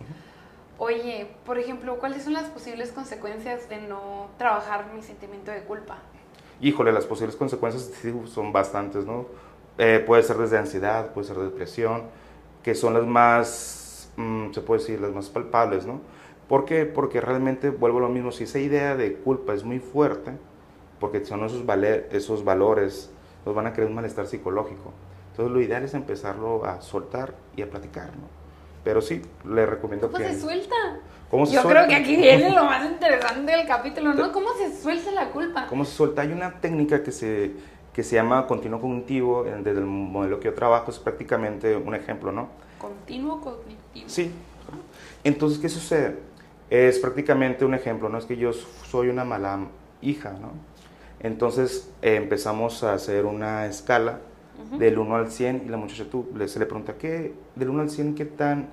Oye, 0.78 1.28
por 1.46 1.60
ejemplo, 1.60 2.00
¿cuáles 2.00 2.24
son 2.24 2.34
las 2.34 2.46
posibles 2.46 2.92
consecuencias 2.92 3.70
de 3.70 3.82
no 3.82 4.30
trabajar 4.38 4.92
mi 4.94 5.04
sentimiento 5.04 5.52
de 5.52 5.62
culpa? 5.64 5.98
Híjole, 6.62 6.92
las 6.92 7.06
posibles 7.06 7.36
consecuencias 7.36 7.92
son 8.26 8.52
bastantes, 8.52 9.06
¿no? 9.06 9.28
Eh, 9.78 10.04
puede 10.06 10.24
ser 10.24 10.38
desde 10.38 10.58
ansiedad, 10.58 11.12
puede 11.14 11.28
ser 11.28 11.38
depresión, 11.38 12.04
que 12.64 12.76
son 12.76 12.94
las 12.94 13.06
más, 13.06 14.12
mm, 14.18 14.52
se 14.52 14.62
puede 14.62 14.82
decir, 14.82 15.00
las 15.00 15.12
más 15.12 15.30
palpables, 15.30 15.86
¿no? 15.86 16.02
¿Por 16.48 16.66
qué? 16.66 16.86
Porque 16.86 17.22
realmente, 17.22 17.70
vuelvo 17.70 18.00
a 18.00 18.02
lo 18.02 18.10
mismo, 18.10 18.32
si 18.32 18.46
esa 18.46 18.60
idea 18.60 18.96
de 18.96 19.14
culpa 19.14 19.54
es 19.54 19.64
muy 19.64 19.80
fuerte, 19.80 20.32
porque 21.00 21.24
son 21.24 21.46
esos, 21.46 21.64
esos 22.12 22.44
valores, 22.44 23.12
nos 23.46 23.56
van 23.56 23.68
a 23.68 23.74
crear 23.74 23.88
un 23.88 23.96
malestar 23.96 24.28
psicológico. 24.28 24.92
Entonces 25.32 25.54
lo 25.54 25.62
ideal 25.62 25.84
es 25.84 25.94
empezarlo 25.94 26.66
a 26.66 26.82
soltar 26.82 27.36
y 27.56 27.62
a 27.62 27.70
platicar, 27.70 28.08
¿no? 28.18 28.28
Pero 28.84 29.02
sí, 29.02 29.22
le 29.46 29.66
recomiendo 29.66 30.10
que... 30.10 30.24
¿Cómo 30.24 30.28
se 30.28 30.40
suelta? 30.40 30.76
¿Cómo 31.30 31.46
se 31.46 31.54
Yo 31.54 31.64
creo 31.64 31.88
que 31.88 31.96
aquí 31.96 32.16
viene 32.16 32.50
lo 32.50 32.64
más 32.64 32.90
interesante 32.90 33.52
del 33.52 33.68
capítulo, 33.68 34.14
¿no? 34.14 34.32
¿Cómo 34.32 34.50
se 34.54 34.76
suelta 34.76 35.12
la 35.12 35.30
culpa? 35.30 35.68
¿Cómo 35.68 35.86
se 35.86 35.96
suelta? 35.96 36.24
Hay 36.24 36.32
una 36.32 36.60
técnica 36.60 37.04
que 37.04 37.12
se 37.12 37.52
que 37.94 38.04
se 38.04 38.16
llama 38.16 38.48
continuo 38.48 38.80
cognitivo, 38.80 39.44
desde 39.44 39.80
el 39.80 39.86
modelo 39.86 40.40
que 40.40 40.46
yo 40.46 40.54
trabajo, 40.54 40.92
es 40.92 41.00
prácticamente 41.00 41.76
un 41.76 41.96
ejemplo, 41.96 42.32
¿no? 42.32 42.50
Continuo 42.78 43.42
cognitivo. 43.42 44.08
Sí. 44.08 44.32
Entonces, 45.24 45.60
¿qué 45.60 45.70
sucede? 45.70 46.18
Es 46.70 47.00
prácticamente 47.00 47.66
un 47.66 47.74
ejemplo, 47.74 48.10
¿no? 48.10 48.18
Es 48.18 48.26
que 48.26 48.38
yo 48.38 48.54
soy 48.54 49.10
una 49.10 49.26
mala 49.26 49.60
hija, 50.02 50.34
¿no? 50.40 50.52
Entonces 51.22 51.92
eh, 52.02 52.16
empezamos 52.16 52.84
a 52.84 52.94
hacer 52.94 53.26
una 53.26 53.66
escala 53.66 54.20
del 54.78 55.00
1 55.00 55.16
al 55.16 55.32
100 55.32 55.64
y 55.66 55.70
la 55.70 55.78
muchacha 55.78 56.06
tú, 56.10 56.28
se 56.46 56.60
le 56.60 56.66
pregunta, 56.66 56.96
¿qué, 56.98 57.34
del 57.56 57.70
1 57.70 57.82
al 57.82 57.90
100, 57.90 58.16
qué 58.16 58.26
tan 58.26 58.68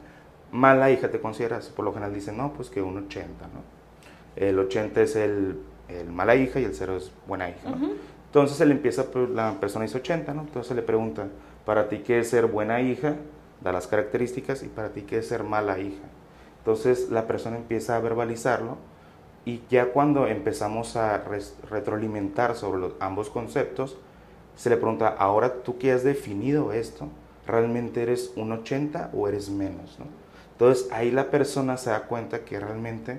mala 0.50 0.90
hija 0.90 1.11
te 1.11 1.20
consideras? 1.20 1.68
Por 1.68 1.85
lo 1.85 1.92
general 1.92 2.12
dicen, 2.12 2.37
no, 2.37 2.52
pues 2.52 2.70
que 2.70 2.82
un 2.82 2.99
80, 2.99 3.46
¿no? 3.46 3.76
El 4.35 4.58
80 4.58 5.02
es 5.02 5.16
el, 5.16 5.61
el 5.88 6.11
mala 6.11 6.35
hija 6.35 6.61
y 6.61 6.64
el 6.64 6.75
0 6.75 6.96
es 6.96 7.12
buena 7.26 7.49
hija, 7.49 7.70
¿no? 7.70 7.90
Entonces 8.37 8.61
él 8.61 8.71
empieza, 8.71 9.05
pues, 9.05 9.31
la 9.31 9.59
persona 9.59 9.87
dice 9.87 9.97
80, 9.97 10.35
¿no? 10.35 10.43
Entonces 10.43 10.76
le 10.76 10.83
pregunta, 10.83 11.26
para 11.64 11.88
ti 11.88 12.00
qué 12.00 12.19
es 12.19 12.28
ser 12.28 12.45
buena 12.45 12.83
hija, 12.83 13.16
da 13.62 13.73
las 13.73 13.87
características, 13.87 14.62
y 14.62 14.69
para 14.69 14.90
ti 14.90 15.05
qué 15.09 15.16
es 15.21 15.28
ser 15.28 15.43
mala 15.43 15.78
hija. 15.78 16.05
Entonces 16.59 17.09
la 17.11 17.26
persona 17.26 17.57
empieza 17.57 17.97
a 17.97 18.00
verbalizarlo 18.00 18.76
y 19.47 19.62
ya 19.71 19.87
cuando 19.87 20.26
empezamos 20.26 20.97
a 20.97 21.25
retroalimentar 21.71 22.57
sobre 22.57 22.78
los, 22.78 22.93
ambos 23.00 23.31
conceptos, 23.31 23.97
se 24.55 24.69
le 24.69 24.76
pregunta, 24.76 25.09
ahora 25.09 25.62
tú 25.62 25.78
que 25.78 25.93
has 25.93 26.05
definido 26.05 26.75
esto, 26.75 27.09
¿realmente 27.47 28.02
eres 28.02 28.35
un 28.37 28.52
80 28.52 29.12
o 29.14 29.28
eres 29.28 29.49
menos? 29.49 29.99
¿no? 29.99 30.05
Entonces 30.52 30.93
ahí 30.93 31.11
la 31.11 31.31
persona 31.31 31.78
se 31.78 31.88
da 31.88 32.02
cuenta 32.02 32.40
que 32.40 32.61
realmente 32.61 33.19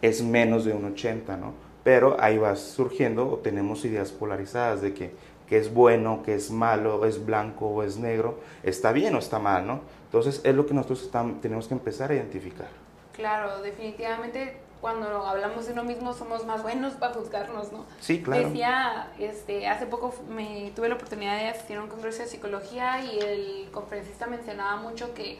es 0.00 0.22
menos 0.22 0.64
de 0.64 0.74
un 0.74 0.84
80, 0.84 1.36
¿no? 1.38 1.65
Pero 1.86 2.16
ahí 2.18 2.36
va 2.36 2.56
surgiendo 2.56 3.30
o 3.30 3.36
tenemos 3.36 3.84
ideas 3.84 4.10
polarizadas 4.10 4.82
de 4.82 4.92
que, 4.92 5.14
que 5.48 5.56
es 5.56 5.72
bueno, 5.72 6.24
que 6.24 6.34
es 6.34 6.50
malo, 6.50 7.06
es 7.06 7.24
blanco 7.24 7.68
o 7.68 7.84
es 7.84 7.96
negro, 7.96 8.40
está 8.64 8.90
bien 8.90 9.14
o 9.14 9.20
está 9.20 9.38
mal, 9.38 9.68
¿no? 9.68 9.82
Entonces 10.06 10.40
es 10.42 10.52
lo 10.52 10.66
que 10.66 10.74
nosotros 10.74 11.08
tenemos 11.40 11.68
que 11.68 11.74
empezar 11.74 12.10
a 12.10 12.16
identificar. 12.16 12.66
Claro, 13.12 13.62
definitivamente 13.62 14.56
cuando 14.80 15.06
hablamos 15.28 15.66
de 15.66 15.74
uno 15.74 15.84
mismo 15.84 16.12
somos 16.12 16.44
más 16.44 16.60
buenos 16.64 16.94
para 16.94 17.14
juzgarnos, 17.14 17.70
¿no? 17.70 17.86
Sí, 18.00 18.20
claro. 18.20 18.48
Decía, 18.48 19.12
este, 19.20 19.68
hace 19.68 19.86
poco 19.86 20.12
me 20.28 20.72
tuve 20.74 20.88
la 20.88 20.96
oportunidad 20.96 21.38
de 21.38 21.50
asistir 21.50 21.76
a 21.76 21.84
un 21.84 21.88
congreso 21.88 22.24
de 22.24 22.28
psicología 22.28 23.04
y 23.04 23.20
el 23.20 23.70
conferencista 23.70 24.26
mencionaba 24.26 24.74
mucho 24.74 25.14
que 25.14 25.38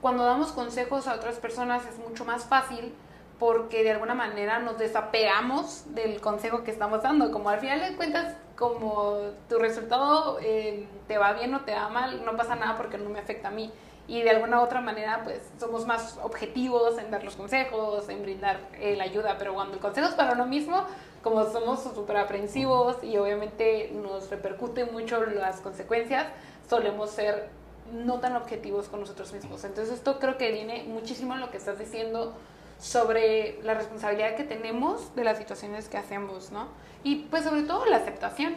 cuando 0.00 0.24
damos 0.24 0.52
consejos 0.52 1.06
a 1.06 1.16
otras 1.16 1.34
personas 1.34 1.82
es 1.84 1.98
mucho 1.98 2.24
más 2.24 2.46
fácil 2.46 2.94
porque 3.42 3.82
de 3.82 3.90
alguna 3.90 4.14
manera 4.14 4.60
nos 4.60 4.78
desapegamos 4.78 5.92
del 5.96 6.20
consejo 6.20 6.62
que 6.62 6.70
estamos 6.70 7.02
dando. 7.02 7.32
Como 7.32 7.48
al 7.48 7.58
final 7.58 7.80
de 7.80 7.96
cuentas, 7.96 8.36
como 8.56 9.16
tu 9.48 9.58
resultado 9.58 10.38
eh, 10.40 10.86
te 11.08 11.18
va 11.18 11.32
bien 11.32 11.52
o 11.52 11.62
te 11.62 11.74
va 11.74 11.88
mal, 11.88 12.24
no 12.24 12.36
pasa 12.36 12.54
nada 12.54 12.76
porque 12.76 12.98
no 12.98 13.10
me 13.10 13.18
afecta 13.18 13.48
a 13.48 13.50
mí. 13.50 13.72
Y 14.06 14.22
de 14.22 14.30
alguna 14.30 14.60
u 14.60 14.62
otra 14.62 14.80
manera, 14.80 15.22
pues 15.24 15.40
somos 15.58 15.88
más 15.88 16.20
objetivos 16.22 16.96
en 16.98 17.10
dar 17.10 17.24
los 17.24 17.34
consejos, 17.34 18.08
en 18.08 18.22
brindar 18.22 18.60
eh, 18.74 18.94
la 18.94 19.02
ayuda. 19.02 19.34
Pero 19.40 19.54
cuando 19.54 19.74
el 19.74 19.80
consejo 19.80 20.06
es 20.06 20.14
para 20.14 20.34
uno 20.34 20.46
mismo, 20.46 20.86
como 21.20 21.44
somos 21.50 21.82
súper 21.82 22.18
aprensivos 22.18 23.02
y 23.02 23.16
obviamente 23.16 23.90
nos 23.92 24.30
repercute 24.30 24.84
mucho 24.84 25.20
las 25.26 25.60
consecuencias, 25.62 26.28
solemos 26.70 27.10
ser 27.10 27.48
no 27.92 28.20
tan 28.20 28.36
objetivos 28.36 28.86
con 28.86 29.00
nosotros 29.00 29.32
mismos. 29.32 29.64
Entonces 29.64 29.94
esto 29.94 30.20
creo 30.20 30.38
que 30.38 30.52
viene 30.52 30.84
muchísimo 30.86 31.34
en 31.34 31.40
lo 31.40 31.50
que 31.50 31.56
estás 31.56 31.80
diciendo 31.80 32.34
sobre 32.82 33.60
la 33.62 33.74
responsabilidad 33.74 34.34
que 34.34 34.42
tenemos 34.42 35.14
de 35.14 35.22
las 35.22 35.38
situaciones 35.38 35.88
que 35.88 35.96
hacemos, 35.96 36.50
¿no? 36.50 36.66
Y 37.04 37.26
pues 37.30 37.44
sobre 37.44 37.62
todo 37.62 37.86
la 37.86 37.98
aceptación. 37.98 38.54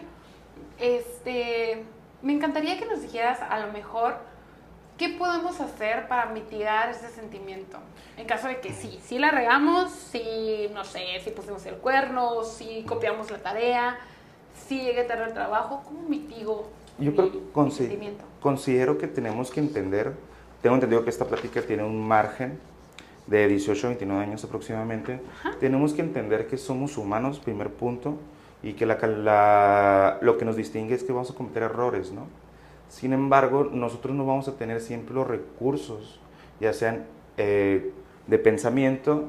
Este, 0.79 1.83
me 2.23 2.33
encantaría 2.33 2.79
que 2.79 2.87
nos 2.87 3.03
dijeras 3.03 3.39
a 3.47 3.59
lo 3.59 3.71
mejor 3.71 4.17
qué 4.97 5.09
podemos 5.09 5.61
hacer 5.61 6.07
para 6.07 6.25
mitigar 6.25 6.89
ese 6.89 7.09
sentimiento. 7.09 7.77
En 8.17 8.25
caso 8.25 8.47
de 8.47 8.59
que 8.61 8.73
sí, 8.73 8.99
si 9.03 9.19
la 9.19 9.29
regamos, 9.29 9.91
si, 9.91 10.71
no 10.73 10.83
sé, 10.85 11.03
si 11.23 11.29
pusimos 11.29 11.63
el 11.67 11.75
cuerno, 11.75 12.43
si 12.43 12.83
copiamos 12.83 13.29
la 13.29 13.37
tarea, 13.37 13.99
si 14.67 14.81
llegué 14.81 15.03
tarde 15.03 15.25
al 15.25 15.33
trabajo, 15.35 15.83
¿cómo 15.85 16.01
mitigo 16.09 16.69
Yo 16.97 17.13
creo 17.15 17.31
que 17.31 17.71
sentimiento? 17.71 18.23
considero 18.41 18.97
que 18.97 19.07
tenemos 19.07 19.51
que 19.51 19.59
entender, 19.59 20.13
tengo 20.63 20.75
entendido 20.75 21.03
que 21.03 21.11
esta 21.11 21.25
plática 21.25 21.61
tiene 21.61 21.83
un 21.83 22.07
margen 22.07 22.59
de 23.27 23.47
18 23.47 23.87
a 23.87 23.89
29 23.89 24.23
años 24.23 24.43
aproximadamente, 24.43 25.19
tenemos 25.59 25.93
que 25.93 26.01
entender 26.01 26.47
que 26.47 26.57
somos 26.57 26.97
humanos, 26.97 27.39
primer 27.39 27.69
punto, 27.71 28.17
y 28.61 28.73
que 28.73 28.85
la, 28.85 30.17
lo 30.21 30.37
que 30.37 30.45
nos 30.45 30.55
distingue 30.55 30.95
es 30.95 31.03
que 31.03 31.11
vamos 31.11 31.31
a 31.31 31.35
cometer 31.35 31.63
errores, 31.63 32.11
¿no? 32.11 32.27
Sin 32.89 33.13
embargo, 33.13 33.69
nosotros 33.71 34.15
no 34.15 34.25
vamos 34.25 34.47
a 34.47 34.55
tener 34.55 34.81
siempre 34.81 35.13
los 35.13 35.27
recursos, 35.27 36.19
ya 36.59 36.73
sean 36.73 37.05
eh, 37.37 37.91
de 38.27 38.39
pensamiento, 38.39 39.25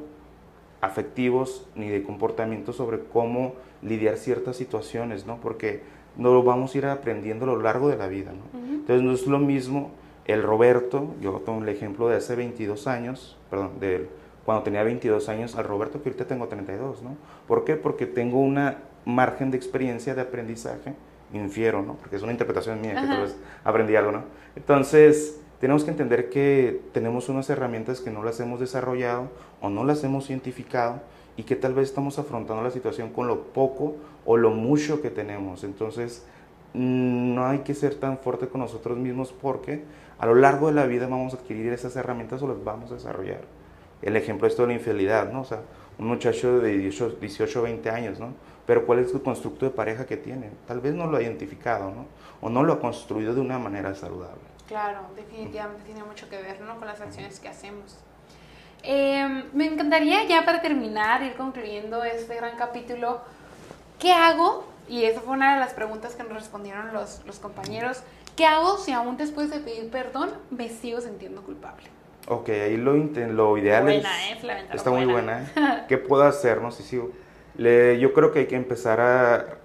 afectivos, 0.80 1.66
ni 1.74 1.88
de 1.88 2.02
comportamiento 2.02 2.72
sobre 2.72 3.00
cómo 3.00 3.54
lidiar 3.82 4.16
ciertas 4.16 4.56
situaciones, 4.56 5.26
¿no? 5.26 5.38
Porque 5.40 5.82
no 6.16 6.32
lo 6.32 6.42
vamos 6.42 6.74
a 6.74 6.78
ir 6.78 6.86
aprendiendo 6.86 7.44
a 7.44 7.48
lo 7.48 7.60
largo 7.60 7.88
de 7.88 7.96
la 7.96 8.08
vida, 8.08 8.32
¿no? 8.32 8.58
Entonces 8.58 9.02
no 9.02 9.12
es 9.12 9.26
lo 9.26 9.38
mismo 9.38 9.90
el 10.26 10.42
Roberto, 10.42 11.14
yo 11.21 11.33
tomo 11.45 11.62
el 11.62 11.68
ejemplo 11.68 12.09
de 12.09 12.16
hace 12.16 12.35
22 12.35 12.87
años, 12.87 13.38
perdón, 13.49 13.78
de 13.80 14.09
cuando 14.45 14.64
tenía 14.64 14.83
22 14.83 15.28
años, 15.28 15.56
al 15.56 15.64
Roberto 15.64 16.02
que 16.02 16.09
ahorita 16.09 16.26
tengo 16.26 16.47
32, 16.49 17.02
¿no? 17.02 17.16
¿Por 17.47 17.64
qué? 17.64 17.76
Porque 17.76 18.06
tengo 18.06 18.40
una 18.40 18.78
margen 19.04 19.50
de 19.50 19.56
experiencia 19.56 20.14
de 20.14 20.23
aprendizaje, 20.23 20.95
infiero, 21.33 21.83
¿no? 21.83 21.95
Porque 21.95 22.16
es 22.16 22.23
una 22.23 22.33
interpretación 22.33 22.80
mía, 22.80 22.95
que 22.95 23.06
tal 23.06 23.23
vez 23.23 23.37
aprendí 23.64 23.95
algo, 23.97 24.12
¿no? 24.12 24.25
Entonces, 24.56 25.40
tenemos 25.61 25.85
que 25.85 25.90
entender 25.90 26.28
que 26.28 26.80
tenemos 26.92 27.28
unas 27.28 27.49
herramientas 27.49 28.00
que 28.00 28.11
no 28.11 28.23
las 28.23 28.38
hemos 28.40 28.61
desarrollado 28.61 29.30
o 29.61 29.71
no 29.71 29.85
las 29.85 30.02
hemos 30.04 30.28
identificado 30.28 31.00
y 31.37 31.45
que 31.45 31.56
tal 31.56 31.75
vez 31.75 31.88
estamos 31.88 32.18
afrontando 32.18 32.62
la 32.62 32.71
situación 32.71 33.11
con 33.11 33.26
lo 33.26 33.45
poco 33.45 33.97
o 34.25 34.37
lo 34.37 34.50
mucho 34.50 35.00
que 35.00 35.11
tenemos. 35.11 35.64
Entonces, 35.64 36.26
no 36.75 37.47
hay 37.47 37.61
que 37.61 37.75
ser 37.75 37.95
tan 37.95 38.18
fuerte 38.18 38.49
con 38.49 38.61
nosotros 38.61 38.99
mismos 38.99 39.33
porque 39.33 39.83
a 40.18 40.26
lo 40.26 40.35
largo 40.35 40.68
de 40.68 40.75
la 40.75 40.87
vida 40.87 41.06
vamos 41.06 41.35
a 41.35 41.37
adquirir 41.37 41.73
esas 41.73 41.94
herramientas 41.96 42.42
o 42.42 42.49
las 42.49 42.62
vamos 42.62 42.90
a 42.90 42.94
desarrollar. 42.94 43.42
El 44.02 44.16
ejemplo 44.16 44.46
es 44.46 44.56
de 44.56 44.66
la 44.66 44.73
infidelidad, 44.73 45.30
¿no? 45.30 45.42
O 45.42 45.44
sea, 45.44 45.61
un 45.99 46.06
muchacho 46.06 46.58
de 46.61 46.76
18, 46.78 47.16
18 47.20 47.62
20 47.62 47.90
años, 47.90 48.20
¿no? 48.20 48.35
Pero 48.66 48.85
¿cuál 48.85 48.99
es 48.99 49.11
su 49.11 49.23
constructo 49.23 49.64
de 49.64 49.70
pareja 49.70 50.06
que 50.06 50.16
tiene? 50.16 50.50
Tal 50.66 50.80
vez 50.80 50.94
no 50.94 51.06
lo 51.06 51.16
ha 51.16 51.23
identificado, 51.23 51.90
¿no? 51.90 52.06
O 52.40 52.50
no 52.50 52.62
lo 52.62 52.75
ha 52.75 52.80
construido 52.80 53.35
de 53.35 53.40
una 53.40 53.58
manera 53.58 53.94
saludable. 53.94 54.40
Claro, 54.66 55.00
definitivamente 55.14 55.85
tiene 55.85 56.02
mucho 56.02 56.28
que 56.28 56.42
ver, 56.42 56.61
¿no? 56.61 56.76
Con 56.76 56.87
las 56.87 57.00
acciones 57.00 57.38
que 57.38 57.49
hacemos. 57.49 57.96
Em, 58.82 59.44
me 59.52 59.66
encantaría 59.66 60.25
ya 60.25 60.44
para 60.44 60.61
terminar, 60.61 61.23
ir 61.23 61.35
concluyendo 61.35 62.02
este 62.04 62.35
gran 62.37 62.56
capítulo, 62.56 63.20
¿qué 63.99 64.12
hago? 64.12 64.66
Y 64.88 65.04
esa 65.04 65.20
fue 65.20 65.35
una 65.35 65.54
de 65.54 65.61
las 65.61 65.73
preguntas 65.73 66.14
que 66.14 66.25
nos 66.25 66.35
respondieron 66.35 66.92
los, 66.92 67.25
los 67.25 67.38
compañeros. 67.38 68.02
¿Qué 68.37 68.45
hago 68.45 68.76
si 68.76 68.93
aún 68.93 69.16
después 69.16 69.50
de 69.50 69.61
pedir 69.61 69.90
perdón 69.90 70.31
me 70.50 70.69
sigo 70.69 71.00
sintiendo 71.00 71.43
culpable? 71.43 71.85
Ok, 72.28 72.50
ahí 72.50 72.76
lo, 72.76 72.93
lo 72.95 73.57
ideal 73.57 73.85
buena, 73.85 74.31
es... 74.31 74.45
Eh, 74.45 74.69
está 74.75 74.90
muy 74.90 75.07
buena. 75.07 75.43
¿eh? 75.43 75.85
¿Qué 75.88 75.97
puedo 75.97 76.23
hacer? 76.25 76.61
No 76.61 76.71
sé 76.71 76.83
si... 76.83 77.00
Le, 77.57 77.99
yo 77.99 78.12
creo 78.12 78.33
que 78.33 78.40
hay 78.40 78.47
que 78.47 78.57
empezar 78.57 79.00
a 79.00 79.59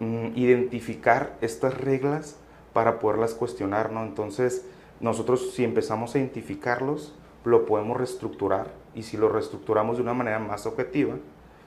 mm, 0.00 0.36
identificar 0.36 1.32
estas 1.40 1.74
reglas 1.80 2.36
para 2.74 2.98
poderlas 2.98 3.32
cuestionar, 3.32 3.90
¿no? 3.90 4.02
Entonces, 4.02 4.66
nosotros 5.00 5.52
si 5.54 5.64
empezamos 5.64 6.14
a 6.14 6.18
identificarlos, 6.18 7.14
lo 7.44 7.64
podemos 7.64 7.96
reestructurar 7.96 8.66
y 8.94 9.04
si 9.04 9.16
lo 9.16 9.30
reestructuramos 9.30 9.96
de 9.96 10.02
una 10.02 10.12
manera 10.12 10.38
más 10.38 10.66
objetiva, 10.66 11.14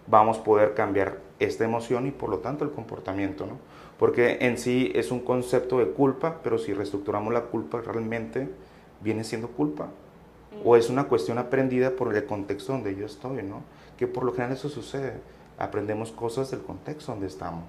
vamos 0.05 0.37
a 0.37 0.43
poder 0.43 0.75
cambiar 0.75 1.17
esta 1.39 1.63
emoción 1.63 2.05
y 2.05 2.11
por 2.11 2.29
lo 2.29 2.39
tanto 2.39 2.65
el 2.65 2.71
comportamiento, 2.71 3.47
¿no? 3.47 3.57
Porque 3.99 4.37
en 4.39 4.57
sí 4.57 4.91
es 4.95 5.11
un 5.11 5.19
concepto 5.19 5.79
de 5.79 5.89
culpa, 5.89 6.39
pero 6.41 6.57
si 6.57 6.73
reestructuramos 6.73 7.33
la 7.33 7.41
culpa 7.41 7.81
realmente 7.81 8.49
viene 9.01 9.25
siendo 9.25 9.49
culpa. 9.49 9.89
O 10.63 10.75
es 10.77 10.89
una 10.89 11.03
cuestión 11.03 11.37
aprendida 11.37 11.91
por 11.91 12.15
el 12.15 12.25
contexto 12.25 12.71
donde 12.71 12.95
yo 12.95 13.05
estoy, 13.05 13.43
¿no? 13.43 13.61
Que 13.97 14.07
por 14.07 14.23
lo 14.23 14.31
general 14.31 14.53
eso 14.53 14.69
sucede. 14.69 15.13
Aprendemos 15.57 16.11
cosas 16.11 16.49
del 16.49 16.61
contexto 16.61 17.11
donde 17.11 17.27
estamos. 17.27 17.65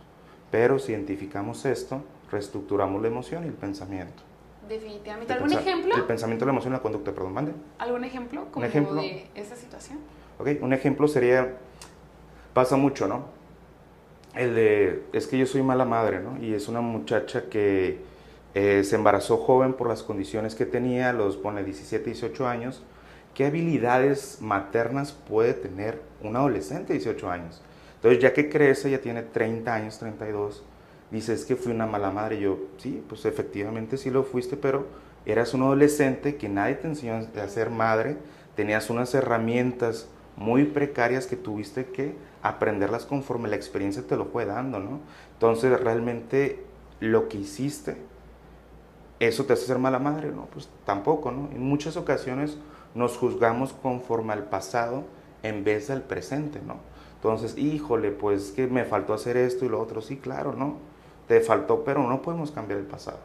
Pero 0.53 0.79
si 0.79 0.93
identificamos 0.93 1.65
esto, 1.65 2.03
reestructuramos 2.31 3.03
la 3.03 3.09
emoción 3.09 3.45
y 3.45 3.49
el 3.49 3.55
pensamiento. 3.55 4.23
Definitivamente. 4.69 5.33
¿Algún 5.33 5.53
ejemplo? 5.53 5.95
El 5.97 6.05
pensamiento, 6.05 6.45
la 6.45 6.53
emoción 6.53 6.73
y 6.73 6.77
la 6.77 6.83
conducta, 6.83 7.13
perdón, 7.13 7.35
mande. 7.35 7.53
¿Algún 7.79 8.05
ejemplo 8.05 8.47
como 8.53 8.65
¿Un 8.65 8.71
ejemplo? 8.71 8.95
de 8.95 9.27
esa 9.35 9.57
situación? 9.57 9.99
Ok, 10.39 10.49
un 10.61 10.73
ejemplo 10.73 11.09
sería, 11.09 11.57
pasa 12.55 12.77
mucho, 12.77 13.09
¿no? 13.09 13.40
El 14.35 14.55
de, 14.55 15.03
es 15.13 15.27
que 15.27 15.39
yo 15.39 15.47
soy 15.47 15.63
mala 15.63 15.85
madre, 15.85 16.21
¿no? 16.21 16.43
Y 16.43 16.55
es 16.55 16.69
una 16.69 16.81
muchacha 16.81 17.45
que 17.51 17.99
eh, 18.55 18.83
se 18.85 18.97
embarazó 18.97 19.37
joven 19.39 19.75
por 19.75 19.89
las 19.89 20.03
condiciones 20.03 20.55
que 20.55 20.67
tenía, 20.67 21.13
los 21.13 21.37
pone 21.37 21.65
17, 21.65 22.05
18 22.05 22.49
años. 22.49 22.83
¿Qué 23.35 23.47
habilidades 23.47 24.39
maternas 24.41 25.13
puede 25.13 25.55
tener 25.55 26.01
un 26.23 26.37
adolescente 26.37 26.93
de 26.93 26.99
18 26.99 27.31
años? 27.31 27.63
Entonces, 27.97 28.21
ya 28.23 28.33
que 28.33 28.49
crece, 28.49 28.91
ya 28.91 29.01
tiene 29.01 29.23
30 29.23 29.73
años, 29.73 29.99
32, 29.99 30.65
dice, 31.11 31.35
es 31.35 31.45
que 31.45 31.57
fui 31.57 31.73
una 31.73 31.87
mala 31.87 32.11
madre. 32.11 32.41
Yo, 32.41 32.59
sí, 32.79 33.03
pues 33.09 33.25
efectivamente 33.25 33.97
sí 33.97 34.11
lo 34.11 34.25
fuiste, 34.25 34.57
pero 34.57 34.87
eras 35.27 35.55
un 35.55 35.63
adolescente 35.63 36.37
que 36.37 36.49
nadie 36.49 36.77
te 36.77 36.89
enseñó 36.89 37.15
a 37.15 37.49
ser 37.49 37.71
madre, 37.71 38.17
tenías 38.57 38.91
unas 38.91 39.15
herramientas 39.15 40.09
muy 40.41 40.65
precarias 40.65 41.27
que 41.27 41.37
tuviste 41.37 41.85
que 41.85 42.17
aprenderlas 42.43 43.05
conforme 43.05 43.51
la 43.51 43.57
experiencia 43.57 44.07
te 44.07 44.17
lo 44.17 44.25
fue 44.25 44.47
dando, 44.47 44.81
¿no? 44.81 45.01
Entonces, 45.35 45.79
realmente 45.79 46.65
lo 46.99 47.29
que 47.29 47.37
hiciste, 47.37 47.99
¿eso 49.21 49.45
te 49.45 49.53
hace 49.53 49.67
ser 49.67 49.79
mala 49.79 49.99
madre? 49.99 50.33
No, 50.33 50.47
pues 50.47 50.71
tampoco, 50.87 51.31
¿no? 51.31 51.51
En 51.53 51.63
muchas 51.63 51.99
ocasiones 51.99 52.57
nos 52.95 53.19
juzgamos 53.19 53.75
conforme 53.75 54.33
al 54.33 54.45
pasado 54.45 55.05
en 55.43 55.63
vez 55.63 55.89
del 55.89 56.01
presente, 56.01 56.61
¿no? 56.67 56.77
Entonces, 57.17 57.59
híjole, 57.59 58.11
pues 58.11 58.53
que 58.53 58.67
me 58.67 58.87
faltó 58.87 59.13
hacer 59.13 59.37
esto 59.37 59.67
y 59.67 59.69
lo 59.69 59.79
otro. 59.79 60.01
Sí, 60.01 60.17
claro, 60.17 60.55
¿no? 60.55 60.79
Te 61.29 61.43
faltó, 61.43 61.85
pero 61.85 62.03
no 62.09 62.23
podemos 62.23 62.51
cambiar 62.51 62.81
el 62.81 62.87
pasado. 62.87 63.19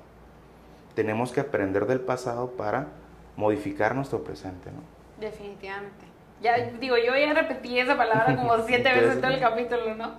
Tenemos 0.95 1.31
que 1.31 1.39
aprender 1.39 1.85
del 1.85 2.01
pasado 2.01 2.51
para 2.51 2.89
modificar 3.37 3.95
nuestro 3.95 4.21
presente, 4.21 4.69
¿no? 4.69 4.81
Definitivamente. 5.17 6.14
Ya 6.41 6.57
digo, 6.57 6.97
yo 6.97 7.15
ya 7.15 7.33
repetí 7.33 7.79
esa 7.79 7.97
palabra 7.97 8.35
como 8.35 8.57
siete 8.67 8.91
veces 8.91 9.13
en 9.13 9.21
todo 9.21 9.31
el 9.31 9.39
capítulo, 9.39 9.95
¿no? 9.95 10.13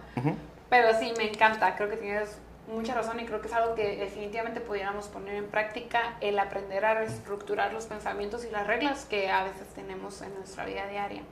Pero 0.68 0.88
sí, 0.98 1.12
me 1.16 1.28
encanta, 1.30 1.76
creo 1.76 1.88
que 1.88 1.96
tienes 1.96 2.38
mucha 2.72 2.94
razón 2.94 3.20
y 3.20 3.24
creo 3.24 3.40
que 3.40 3.46
es 3.46 3.54
algo 3.54 3.74
que 3.74 3.96
definitivamente 3.96 4.60
pudiéramos 4.60 5.06
poner 5.06 5.36
en 5.36 5.46
práctica, 5.46 6.16
el 6.20 6.38
aprender 6.38 6.84
a 6.84 6.94
reestructurar 6.94 7.72
los 7.72 7.86
pensamientos 7.86 8.44
y 8.44 8.50
las 8.50 8.66
reglas 8.66 9.04
que 9.04 9.30
a 9.30 9.44
veces 9.44 9.68
tenemos 9.74 10.20
en 10.22 10.34
nuestra 10.34 10.64
vida 10.64 10.86
diaria. 10.88 11.22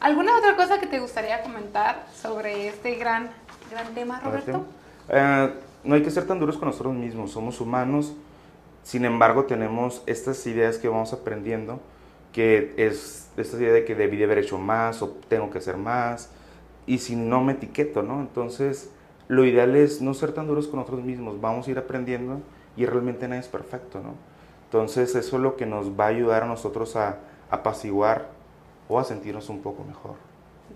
¿Alguna 0.00 0.36
otra 0.38 0.56
cosa 0.56 0.78
que 0.78 0.86
te 0.86 0.98
gustaría 1.00 1.42
comentar 1.42 2.06
sobre 2.14 2.68
este 2.68 2.94
gran, 2.94 3.30
gran 3.70 3.92
tema, 3.94 4.20
Roberto? 4.20 4.64
Eh, 5.08 5.50
no 5.84 5.94
hay 5.94 6.02
que 6.02 6.10
ser 6.10 6.26
tan 6.26 6.38
duros 6.38 6.56
con 6.56 6.68
nosotros 6.68 6.94
mismos, 6.94 7.32
somos 7.32 7.60
humanos, 7.60 8.14
sin 8.82 9.04
embargo 9.04 9.44
tenemos 9.44 10.02
estas 10.06 10.46
ideas 10.46 10.78
que 10.78 10.88
vamos 10.88 11.12
aprendiendo 11.12 11.80
que 12.32 12.74
es 12.76 13.30
esta 13.36 13.56
idea 13.56 13.72
de 13.72 13.84
que 13.84 13.94
debí 13.94 14.16
de 14.16 14.24
haber 14.24 14.38
hecho 14.38 14.58
más 14.58 15.02
o 15.02 15.10
tengo 15.28 15.50
que 15.50 15.58
hacer 15.58 15.76
más, 15.76 16.30
y 16.86 16.98
si 16.98 17.16
no 17.16 17.42
me 17.42 17.52
etiqueto, 17.52 18.02
¿no? 18.02 18.20
Entonces, 18.20 18.90
lo 19.28 19.44
ideal 19.44 19.76
es 19.76 20.02
no 20.02 20.12
ser 20.14 20.32
tan 20.32 20.46
duros 20.46 20.66
con 20.66 20.80
nosotros 20.80 21.04
mismos, 21.04 21.40
vamos 21.40 21.68
a 21.68 21.70
ir 21.70 21.78
aprendiendo 21.78 22.40
y 22.76 22.84
realmente 22.86 23.28
nada 23.28 23.40
es 23.40 23.48
perfecto, 23.48 24.00
¿no? 24.00 24.14
Entonces 24.64 25.14
eso 25.14 25.36
es 25.36 25.42
lo 25.42 25.56
que 25.56 25.66
nos 25.66 25.98
va 25.98 26.04
a 26.04 26.08
ayudar 26.08 26.44
a 26.44 26.46
nosotros 26.46 26.94
a 26.96 27.18
apaciguar 27.50 28.28
o 28.88 28.98
a 28.98 29.04
sentirnos 29.04 29.48
un 29.48 29.60
poco 29.62 29.84
mejor. 29.84 30.14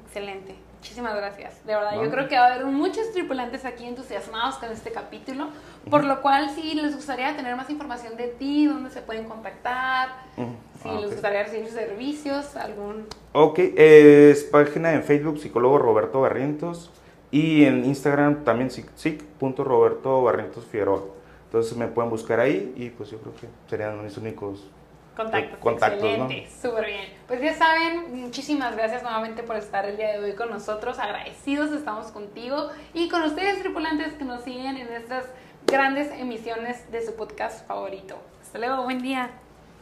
Excelente. 0.06 0.54
Muchísimas 0.84 1.16
gracias. 1.16 1.64
De 1.64 1.74
verdad, 1.74 1.94
yo 1.94 2.10
creo 2.10 2.28
que 2.28 2.36
va 2.36 2.48
a 2.48 2.54
haber 2.56 2.66
muchos 2.66 3.10
tripulantes 3.12 3.64
aquí 3.64 3.86
entusiasmados 3.86 4.56
con 4.56 4.70
este 4.70 4.92
capítulo, 4.92 5.48
por 5.88 6.04
lo 6.04 6.20
cual 6.20 6.50
si 6.50 6.74
les 6.74 6.94
gustaría 6.94 7.34
tener 7.34 7.56
más 7.56 7.70
información 7.70 8.18
de 8.18 8.28
ti, 8.28 8.66
dónde 8.66 8.90
se 8.90 9.00
pueden 9.00 9.24
contactar, 9.24 10.10
si 10.36 10.88
ah, 10.90 11.00
les 11.00 11.12
gustaría 11.12 11.42
recibir 11.44 11.70
servicios, 11.70 12.54
algún... 12.56 13.06
Ok, 13.32 13.60
es 13.78 14.44
página 14.44 14.92
en 14.92 15.02
Facebook, 15.04 15.38
psicólogo 15.38 15.78
Roberto 15.78 16.20
Barrientos, 16.20 16.90
y 17.30 17.64
en 17.64 17.86
Instagram 17.86 18.44
también 18.44 18.70
sic.roberto 18.70 20.22
Barrientos 20.22 20.66
Figueroa. 20.66 21.04
Entonces 21.46 21.78
me 21.78 21.86
pueden 21.86 22.10
buscar 22.10 22.40
ahí 22.40 22.74
y 22.76 22.90
pues 22.90 23.10
yo 23.10 23.16
creo 23.20 23.34
que 23.36 23.48
serían 23.70 24.04
mis 24.04 24.18
únicos 24.18 24.66
Contactos. 25.16 25.58
Contactos 25.60 26.02
Excelente, 26.02 26.48
súper 26.60 26.86
bien. 26.86 27.08
Pues 27.26 27.40
ya 27.40 27.54
saben, 27.54 28.20
muchísimas 28.20 28.76
gracias 28.76 29.02
nuevamente 29.02 29.42
por 29.42 29.56
estar 29.56 29.84
el 29.86 29.96
día 29.96 30.12
de 30.12 30.18
hoy 30.18 30.34
con 30.34 30.50
nosotros. 30.50 30.98
Agradecidos 30.98 31.72
estamos 31.72 32.10
contigo 32.10 32.70
y 32.92 33.08
con 33.08 33.22
ustedes, 33.22 33.60
tripulantes, 33.60 34.14
que 34.14 34.24
nos 34.24 34.42
siguen 34.42 34.76
en 34.76 34.92
estas 34.92 35.26
grandes 35.66 36.10
emisiones 36.12 36.90
de 36.90 37.04
su 37.06 37.14
podcast 37.14 37.66
favorito. 37.66 38.16
Hasta 38.42 38.58
luego, 38.58 38.82
buen 38.82 39.02
día. 39.02 39.30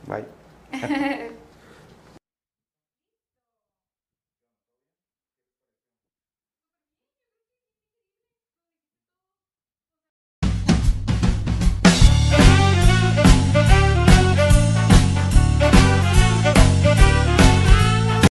Bye. 0.06 0.26